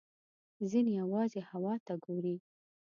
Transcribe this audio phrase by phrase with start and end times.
[0.69, 2.35] ځینې یوازې هوا ته ګوري.